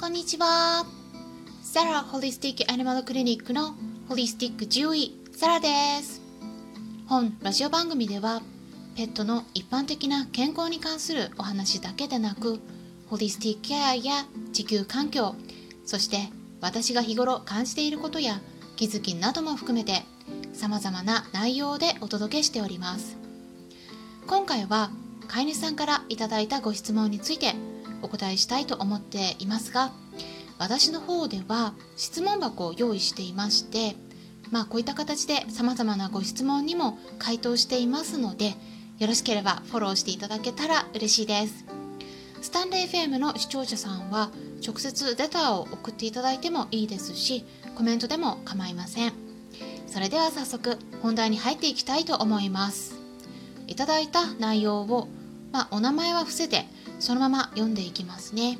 [0.00, 0.86] こんにちは。
[1.60, 3.74] サラホリスティックアニマルクリニックの
[4.08, 5.68] ホリスティック獣医サラで
[6.00, 6.22] す。
[7.08, 8.40] 本ラジオ番組では
[8.96, 12.60] ペットの一般的な健康に関するお話だけでなく
[13.08, 15.34] ホリスティックケアや地球環境
[15.84, 16.28] そして
[16.60, 18.40] 私が日頃感じていることや
[18.76, 20.04] 気づきなども含めて
[20.52, 23.16] 様々な内容でお届けしております
[24.28, 24.90] 今回は
[25.26, 27.54] 飼い主さんからいただいたご質問について
[28.02, 29.92] お答えしたいと思っていますが
[30.58, 33.96] 私の方では質問箱を用意していまして
[34.50, 38.54] まあこういった形で様々なご質問にも回答していますので
[38.98, 41.64] よろしければフォローしていただけたら嬉しいです。
[42.40, 44.30] スタンレー FM の視聴者さんは
[44.64, 47.44] 直接レターを送っていただいてもいいですし
[47.76, 49.12] コメントでも構いません。
[49.86, 52.94] それでは早速本題に入っていきたいと思います。
[53.66, 55.08] いただいた内容を、
[55.52, 56.66] まあ、お名前は伏せて
[56.98, 58.58] そのまま読んでいきますね。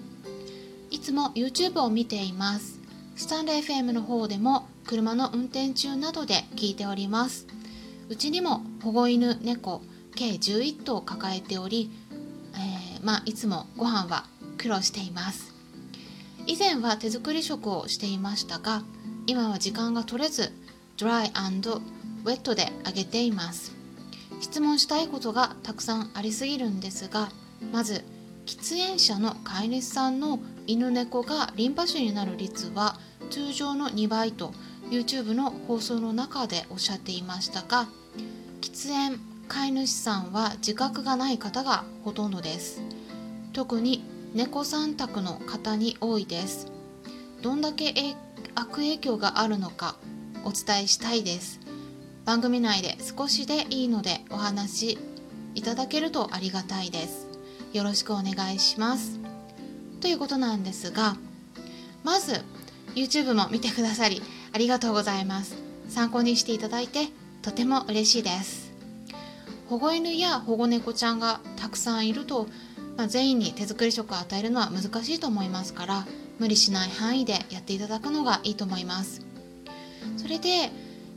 [0.91, 2.79] いつも YouTube を見ています。
[3.17, 7.47] スタンド FM の方でも車の運転中などで聞いております。
[8.09, 9.83] うちにも保護犬猫
[10.15, 11.91] 計11頭抱えており、
[12.55, 14.25] えー、まあ、いつもご飯は
[14.57, 15.53] 苦労しています。
[16.47, 18.83] 以前は手作り食をしていましたが
[19.27, 20.51] 今は時間が取れず
[20.97, 23.78] ドライウェットであげています。
[24.41, 27.31] 質問したいことがたくさんありすぎるんですが
[27.73, 28.05] まず
[28.47, 32.99] 喫煙者の飼い主さんの犬猫がリンパ腫になる率は
[33.31, 34.53] 通常の2倍と
[34.91, 37.89] YouTube の放送の中でおっしゃっていましたが
[38.61, 42.83] 喫煙飼い主さんは自覚がない方がほとんどです。
[43.55, 46.71] 特に猫さん宅の方に多いです。
[47.43, 47.95] どんだけ
[48.55, 49.97] 悪影響があるのか
[50.45, 51.61] お伝えしたいです。
[52.29, 54.99] 番組内で少しでいいのでお話
[55.55, 57.27] いただけるとありがたいです
[57.73, 59.19] よろしくお願いします。
[60.03, 61.17] ということなんですが、
[62.05, 62.45] まず
[62.95, 64.21] YouTube も見てくださり
[64.53, 65.57] ありがとうございます。
[65.89, 67.07] 参考にしていただいて
[67.41, 68.75] とても嬉しいです。
[69.71, 72.47] 保護犬や保護猫ちゃんがたくさんいると、
[72.99, 76.07] まあ、全員に手作り食を与えるのは難しいと思いますから
[76.39, 79.23] 無理しない範囲でやっていただくのがいいと思います。
[80.19, 80.71] それで、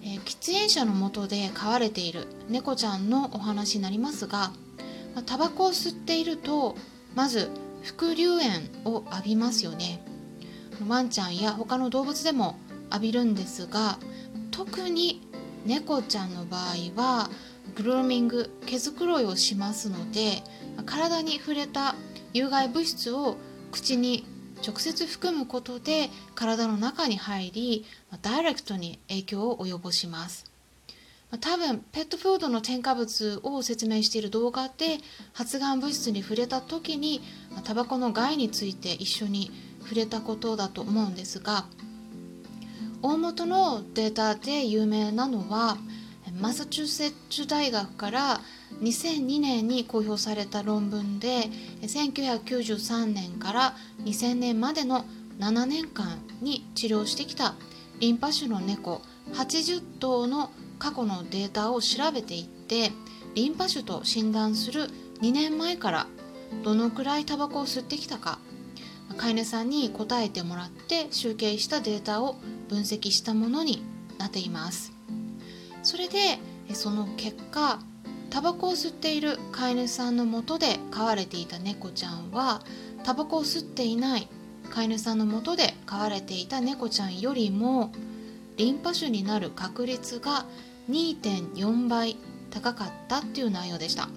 [0.03, 4.51] えー、喫煙者のもとで飼われている猫ちゃんのお話になりますが
[5.13, 6.75] まあ、タバコを吸っていると
[7.15, 7.49] まず
[7.83, 10.05] 副流煙を浴びますよね。
[10.87, 12.57] ワンちゃんや他の動物でも
[12.89, 13.99] 浴びるんですが
[14.49, 15.21] 特に
[15.65, 16.61] 猫ちゃんの場合
[16.95, 17.29] は
[17.75, 20.41] グローミング毛づくろいをしますので
[20.87, 21.93] 体に触れた
[22.33, 23.37] 有害物質を
[23.71, 24.25] 口に
[24.65, 27.85] 直接含むことで体の中に入り
[28.21, 30.51] ダイレクトに影響を及ぼします。
[31.39, 34.97] 多分ペットフードの添加物を説明している動画で
[35.31, 37.21] 発がん物質に触れた時に
[37.63, 39.49] タバコの害について一緒に
[39.83, 41.65] 触れたことだと思うんですが
[43.01, 45.77] 大元のデータで有名なのは
[46.39, 48.41] マサチューセッツ大学から
[48.81, 51.49] 2002年に公表された論文で
[51.81, 55.05] 1993年から2000年までの
[55.39, 57.55] 7年間に治療してきた
[57.99, 59.01] リンパ腫の猫
[59.33, 62.91] 80頭の過去のデータを調べていって
[63.35, 64.87] リンパ腫と診断する
[65.21, 66.07] 2年前から
[66.63, 68.39] どのくらいタバコを吸ってきたか
[69.17, 72.35] 飼い主さんに答えてもらって集計したデータを
[72.69, 73.83] 分析したものに
[74.17, 74.93] なっています。
[75.83, 76.39] それで
[76.73, 77.79] その結果
[78.31, 82.61] タバコを吸っている飼い主さんのもとで飼われていた猫ちゃんは
[83.03, 84.27] タバコを吸っていない
[84.69, 87.91] 飼い主さんのもとで飼われていた猫ちゃんよりも
[88.55, 90.45] リンパ腫になる確率が
[90.89, 92.15] 2.4倍
[92.51, 94.07] 高かったっていう内容でした。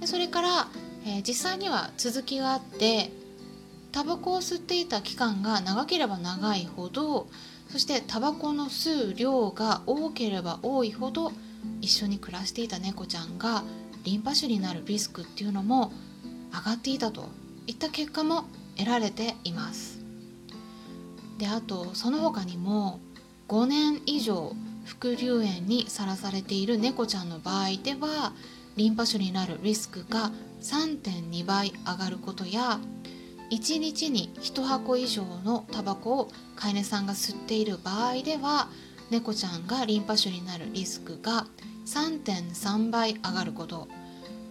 [0.00, 0.68] でそれから、
[1.04, 3.12] えー、実際には続きがあって
[3.92, 7.28] タバコを吸っていた期間が長ければ長いほど
[7.68, 11.32] そしてタバコの吸う量が多ければ多いほど
[11.80, 13.62] 一緒に暮らしていた猫ちゃんが
[14.04, 15.92] リンパ腫になるリスクっていうのも
[16.52, 17.28] 上がっていたと
[17.66, 18.44] いった結果も
[18.76, 20.00] 得られています。
[21.38, 23.00] であとその他にも
[23.48, 24.54] 5年以上
[24.84, 28.32] 副流炎にさらされている猫ちゃんの場合では
[28.76, 30.30] リンパ腫になるリスクが
[30.60, 32.78] 3.2倍上がることや
[33.50, 38.68] 1日に1箱以上のタバコを飼い主さんが吸っている場合では
[39.10, 41.46] 猫ちゃんがリンパ腫になるリスクが
[41.86, 43.88] 3.3倍上がること。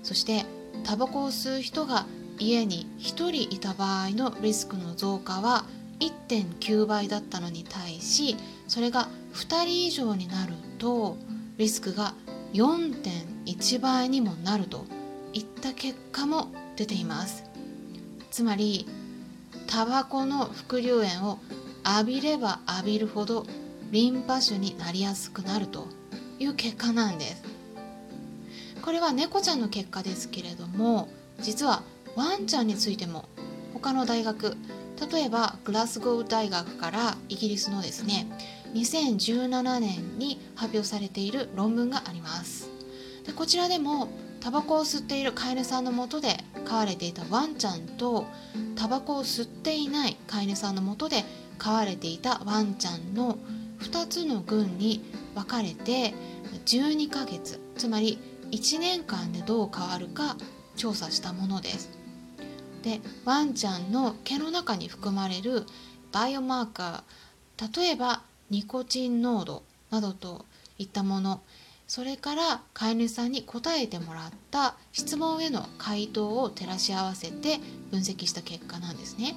[0.04, 0.46] そして
[0.84, 2.06] タバコを吸う人が
[2.38, 5.66] 家に1人いた場合のリスクの増加は
[6.00, 11.18] 1.9倍だったのに対しそれが2人以上になると
[11.58, 12.14] リスクが
[12.54, 14.86] 4.1倍にもなると
[15.34, 17.44] いった結果も出ています。
[18.32, 18.88] つまり
[19.68, 21.40] タバコの副流煙を
[21.86, 23.46] 浴びれば浴びるほど
[23.92, 25.88] リンパ腫になりやすくなると
[26.40, 27.44] いう結果なんです。
[28.82, 31.10] これは猫ちゃんの結果ですけれども
[31.42, 31.84] 実は
[32.16, 33.28] ワンちゃんについても
[33.74, 34.58] 他の大学
[35.12, 38.28] 例えばグラスゴー大学からイギリスのですね
[38.74, 42.70] 2017年に発表されている論文があります。
[43.26, 44.10] でこちらでも
[44.40, 48.26] タバコを吸っている飼い主さんのもとで飼われていたワンちゃんと
[48.76, 51.26] タバコを吸っていない飼い主さんのもとで
[51.58, 53.38] 飼われていたワンちゃんの
[53.80, 55.04] 2つの群に
[55.36, 56.14] 分かれて
[56.66, 58.20] 12ヶ月つまり
[58.52, 60.36] 1年間でどう変わるか
[60.76, 61.90] 調査したものです
[62.84, 65.66] でワンちゃんの毛の中に含まれる
[66.12, 70.46] バイオマーカー例えばニコチン濃度などと
[70.78, 71.42] いったもの
[71.88, 77.58] それから飼い主さんに答えてもらった質問への回答を照らし合わせて
[77.92, 79.36] 分析した結果なんですね。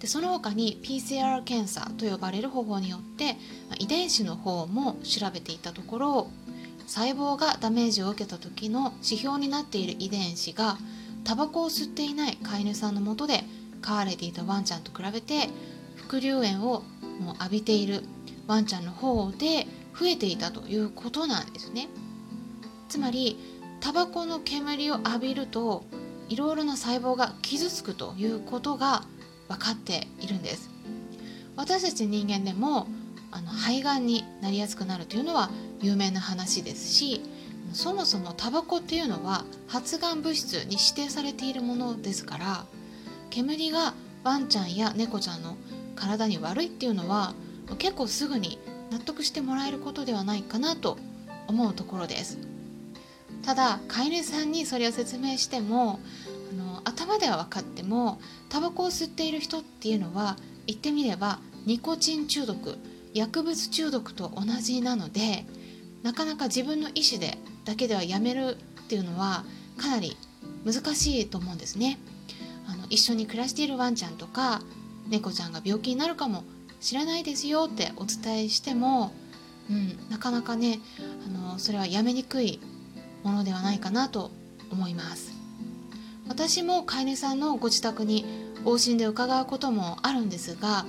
[0.00, 3.36] でその他に PCR 検査と呼ばれる方法によって
[3.78, 6.30] 遺伝子の方も調べていたところ
[6.86, 10.78] 細胞がダメージを受けた時の指標になっている遺伝子が
[11.24, 13.44] タバコを吸っていない飼い主さんのもとで
[13.82, 15.48] 飼われていたワンちゃんと比べて
[15.96, 16.82] 副流煙を
[17.20, 18.02] もう浴びている
[18.46, 19.66] ワンちゃんの方で
[19.98, 21.88] 増えていたということなんですね。
[22.88, 23.36] つまり
[23.80, 25.84] タバコの煙を浴びると
[26.28, 29.04] いろいろな細胞が傷つくということが
[29.48, 30.70] 分かっているんです。
[31.56, 32.86] 私たち人間でも
[33.30, 35.50] あの肺がんになりやすくなるというのは
[35.80, 37.20] 有名な話ですし
[37.72, 42.64] そもそもタバコっていうのは発がん物質に指定されているものですから
[43.30, 43.92] 煙が
[44.24, 45.56] ワンちゃんや猫ちゃんの
[45.94, 47.34] 体に悪いっていうのは
[47.78, 48.58] 結構すぐに
[48.90, 50.96] 納得してもらえることではないかなと
[51.46, 52.38] 思うところです。
[53.44, 56.00] ただ飼い主さんにそれを説明しても
[56.88, 60.36] 頭では分かってもタバコを吸っている人っていうのは
[60.66, 62.78] 言ってみればニコチン中毒
[63.14, 65.44] 薬物中毒と同じなので
[66.02, 69.44] なかなか自分の意思でだけではやめるっていうのは
[69.76, 70.16] かなり
[70.64, 71.98] 難しいと思うんですね。
[72.66, 74.60] あの一緒に暮らしているワンちゃんとか
[75.08, 76.44] 猫ちゃんが病気になるかも
[76.80, 79.12] 知らないですよってお伝えしても、
[79.70, 80.80] うん、なかなかね
[81.26, 82.60] あのそれはやめにくい
[83.22, 84.30] ものではないかなと
[84.70, 85.37] 思います。
[86.28, 88.24] 私も飼い主さんのご自宅に
[88.64, 90.84] 往診で伺うこともあるんですが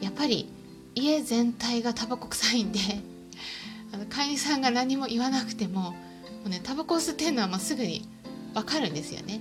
[0.00, 0.48] やっぱり
[0.94, 2.78] 家全体がタバコ臭いんで
[3.92, 5.94] あの飼い主さんが何も言わなくてもも
[6.46, 8.08] う、ね、タバコを吸ってるのはもうすぐに
[8.54, 9.40] 分かるんですよね。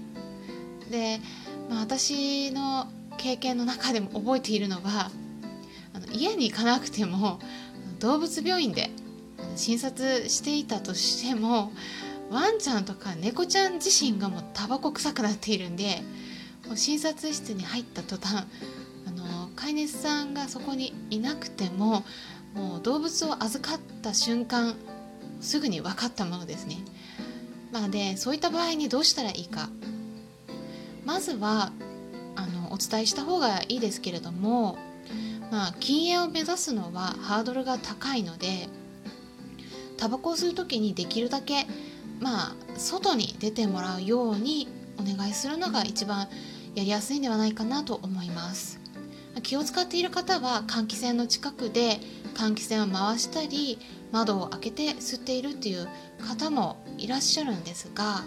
[0.90, 1.22] で、
[1.70, 5.12] まあ、私の経験の中でも覚えているのは
[5.94, 7.40] あの家に行かなくても
[8.00, 8.92] 動物病院で
[9.56, 11.72] 診察していたとしても
[12.30, 16.02] ワンちゃんとか猫ちゃん自身がもうタバコ臭くなっているんで
[16.68, 18.46] もう診察室に入った途端
[19.08, 22.04] あの飼い主さんがそこにいなくても
[22.54, 24.76] もう動物を預かった瞬間
[25.42, 26.78] すぐに分かったものですね。
[27.72, 29.70] まあでそういった場合にどうしたらいいか
[31.04, 31.74] まずは
[32.36, 34.78] あのお伝えした方がいいですけれども、
[35.52, 38.70] まあ、禁煙を目指すのはハードルが高いので
[39.98, 41.68] タバコを吸う時にできるだけ
[42.26, 44.68] まあ外に出てもらうように
[45.00, 46.28] お願いするのが一番
[46.74, 48.80] やりやすいんではないかなと思います
[49.44, 52.00] 気を使っている方は換気扇の近くで
[52.34, 53.78] 換気扇を回したり
[54.12, 55.88] 窓を開けて吸っているっていう
[56.28, 58.24] 方もいらっしゃるんですが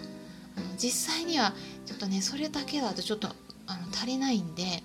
[0.77, 1.53] 実際には
[1.85, 3.27] ちょっとねそれだけだとちょっと
[3.67, 4.81] あの足りないんで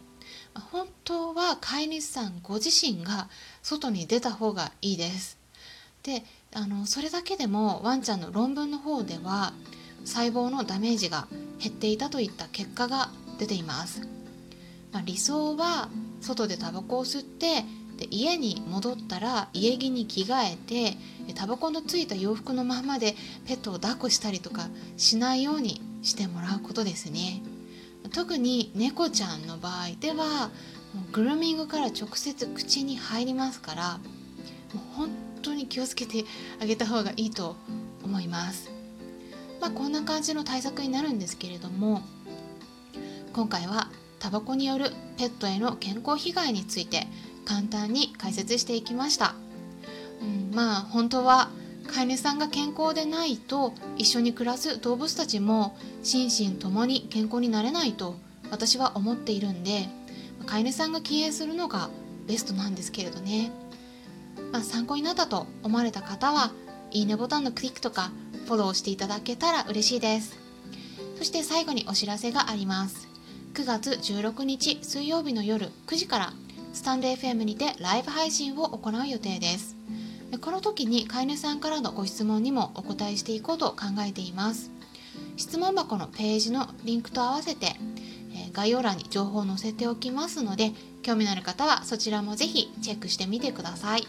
[0.72, 3.28] 本当は飼い主さんご自身が
[3.62, 5.38] 外に出た方がいいです。
[6.02, 6.22] で
[6.54, 9.52] あのそれだけでもワンちゃんの論文の方では
[10.04, 11.26] 細胞のダメージが
[11.58, 14.02] 減っていたといった結果が出ています。
[14.92, 15.88] まあ、理想は
[16.20, 17.64] 外でタバコを吸って
[17.98, 20.96] で家に戻ったら家着に着替えて
[21.34, 27.42] タバコのついた洋服のままでペットを抱っこしたりとかしないようにしてもらうことですね。
[28.12, 30.50] 特に猫ちゃんの場合では
[31.12, 33.98] グルーミングから直接口に入りますから
[34.96, 35.10] 本
[35.42, 36.24] 当に気をつけて
[36.60, 37.56] あげた方がいいと
[38.02, 38.70] 思います。
[39.60, 42.02] まあ、こんな感じの対策になるんですけれども
[43.32, 43.88] 今回は
[44.18, 47.06] タバコによるペットへの健康被害について
[47.46, 49.34] 簡単に解説していきました、
[50.20, 51.48] うん、まあ本当は
[51.86, 58.16] 飼い主さんが健康でないと一緒に暮らす動物たちも心身ともに健康になれないと
[58.50, 59.88] 私は思っているんで
[60.44, 61.88] 飼い主さんが禁煙するのが
[62.26, 63.50] ベストなんですけれどね、
[64.54, 66.52] まあ、参考になったと思われた方は
[66.92, 68.12] いいねボタンのクリックとか
[68.46, 70.38] フォローしていただけたら嬉しいです。
[71.18, 73.08] そして最後にお知らせがあります。
[73.54, 76.32] 9月16日水曜日の夜9時から
[76.72, 79.74] スタンド FM にてライブ配信を行う予定です。
[80.40, 84.70] この時に飼い主さんからのご質問にもお答えしていこうと考えています。
[85.36, 87.74] 質問箱のページのリンクと合わせて
[88.52, 90.70] 概要欄に情報を載せておきますので
[91.02, 94.06] 興味のある方はそちらもぜひチェックしてみてください。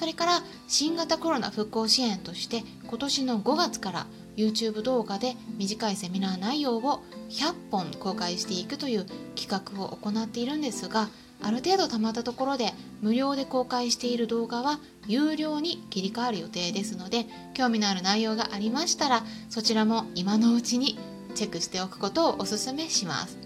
[0.00, 9.04] それから新型コロナ復興支援として今年の5月から YouTube 動画で短いセミナー内容を100本公開していくという
[9.36, 11.10] 企画を行っているんですが
[11.42, 20.98] ある程度たまったところで無料で公開している動画は有料に切り替わる予定ですので興味のある内容がありましたらそちらも今のうちに
[21.34, 23.38] チェックしておくことをお勧めします。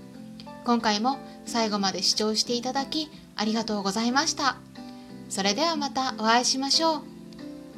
[0.64, 4.56] 今回も最後まで視聴していただきありがとうございました。
[5.35, 7.00] それではまたお会いしましょう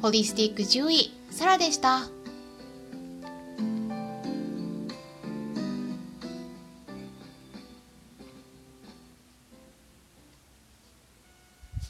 [0.03, 2.16] ホリスティック獣医サラでした。